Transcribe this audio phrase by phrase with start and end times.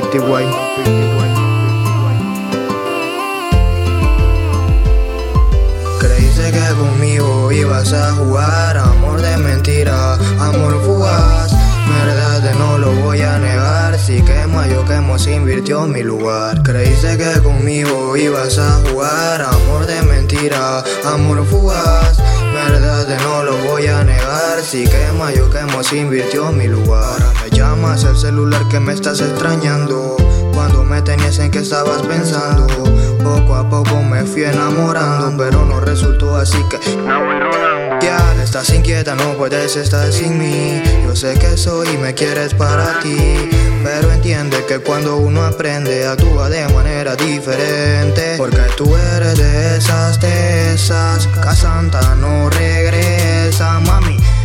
[0.00, 0.46] 50 Guay.
[6.00, 11.52] Creíste que conmigo ibas a jugar amor de mentira, amor fugaz.
[11.86, 16.62] Verdad no lo voy a negar, si quema yo quemo se invirtió mi lugar.
[16.64, 21.63] Creíste que conmigo ibas a jugar amor de mentira, amor fugaz.
[24.74, 27.04] Si quema yo quemo se invirtió mi lugar.
[27.04, 30.16] Ahora me llamas el celular que me estás extrañando.
[30.52, 32.66] Cuando me tenías en que estabas pensando,
[33.22, 38.04] poco a poco me fui enamorando, pero no resultó así que me voy rodando.
[38.04, 40.82] ya estás inquieta, no puedes estar sin mí.
[41.04, 43.16] Yo sé que soy y me quieres para ti.
[43.84, 48.34] Pero entiende que cuando uno aprende, actúa de manera diferente.
[48.38, 51.28] Porque tú eres de esas, de esas.
[51.28, 52.53] Casanta no.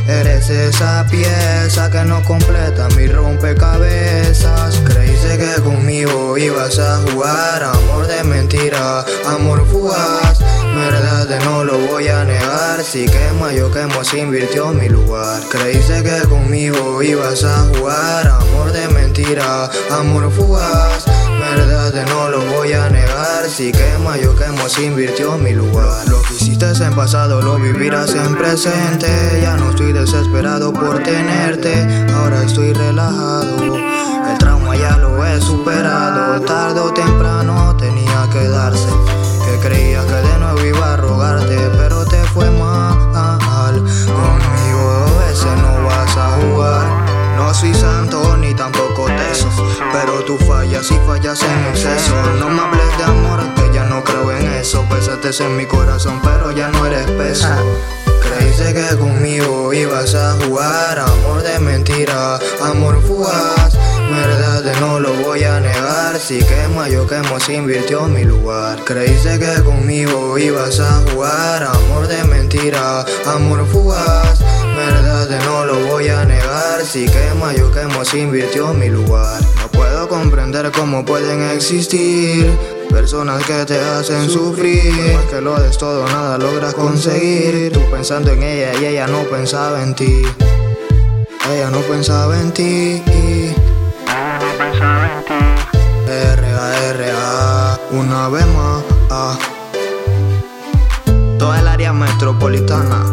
[0.09, 4.81] Eres esa pieza que no completa mi rompecabezas.
[4.84, 10.39] Creíste que conmigo ibas a jugar amor de mentira, amor fugaz.
[10.75, 15.44] Verdad no lo voy a negar, si quema yo quemo se invirtió mi lugar.
[15.52, 21.05] Creíste que conmigo ibas a jugar amor de mentira, amor fugaz.
[21.40, 26.08] Verdad no lo voy a negar, si quema yo quemo se invirtió mi lugar.
[26.08, 29.08] Lo que hiciste en pasado lo vivirás en presente.
[29.42, 31.73] Ya no estoy desesperado por tenerte,
[32.14, 33.78] ahora estoy relajado.
[34.32, 38.90] El trauma ya lo he superado, tarde o temprano tenía que darse.
[39.45, 39.98] Que creías
[50.30, 52.13] tú fallas y fallas en exceso.
[52.39, 54.86] No me hables de amor, que ya no creo en eso.
[54.88, 57.47] Pésaste en mi corazón, pero ya no eres peso.
[58.21, 63.73] Creíste que conmigo ibas a jugar amor de mentira, amor fugaz.
[64.11, 68.83] Verdad no lo voy a negar, si quema yo quemo se invirtió mi lugar.
[68.86, 74.39] Creíste que conmigo ibas a jugar amor de mentira, amor fugaz.
[74.75, 79.42] Verdad no lo voy a negar, si quema yo quemo se invirtió mi lugar.
[80.09, 82.52] Comprender cómo pueden existir
[82.89, 84.92] Personas que te hacen sufrir,
[85.30, 87.71] que lo des todo, nada logras conseguir.
[87.71, 90.23] Tú pensando en ella y ella no pensaba en ti.
[91.52, 93.03] Ella no pensaba en ti.
[93.05, 96.08] Ella no pensaba en ti.
[96.08, 96.89] R.A.
[96.89, 97.80] R.A.
[97.92, 98.83] Una vez más.
[99.11, 99.37] ah.
[101.37, 103.05] Toda el área metropolitana.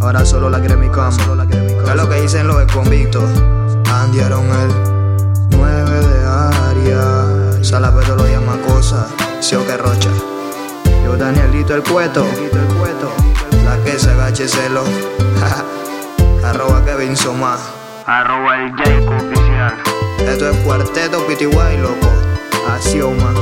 [0.00, 1.14] Ahora solo la Gremicam.
[1.48, 3.24] ¿Qué es lo que dicen los convictos?
[3.92, 4.94] Andieron el
[5.50, 5.93] 9
[7.74, 7.90] área.
[7.90, 9.06] Salapeto lo llama cosa.
[9.40, 10.10] Sio que rocha.
[11.04, 12.24] Yo Danielito el cueto.
[13.64, 14.84] La que se agache celo.
[16.44, 17.56] Arroba Kevin Soma.
[18.06, 19.74] Arroba el Jayco oficial.
[20.18, 22.10] Esto es cuarteto PTY, loco.
[22.68, 23.32] Axioma.